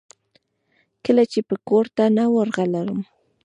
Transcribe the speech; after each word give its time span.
کله 1.05 1.23
چې 1.31 1.39
به 1.47 1.55
کورته 1.67 2.03
نه 2.17 2.23
ورغلم. 2.35 2.99